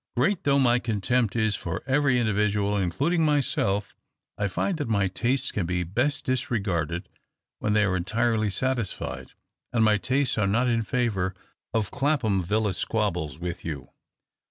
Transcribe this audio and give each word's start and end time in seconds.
Great 0.15 0.45
though 0.45 0.57
my 0.57 0.79
contempt 0.79 1.35
is 1.35 1.55
for 1.55 1.83
every 1.85 2.19
individual, 2.19 2.75
including 2.75 3.23
myself, 3.23 3.93
I 4.35 4.47
find 4.47 4.79
that 4.79 4.87
my 4.87 5.07
tastes 5.07 5.51
can 5.51 5.67
be 5.67 5.83
best 5.83 6.25
disregarded 6.25 7.07
when 7.59 7.73
they 7.73 7.83
are 7.83 7.95
entirely 7.95 8.49
satis 8.49 8.91
fied, 8.91 9.33
and 9.71 9.83
my 9.83 9.97
tastes 9.97 10.39
are 10.39 10.47
not 10.47 10.67
in 10.67 10.81
favour 10.81 11.35
of 11.71 11.91
Clapham 11.91 12.41
Villa 12.41 12.73
squabbles 12.73 13.37
with 13.37 13.63
you. 13.63 13.89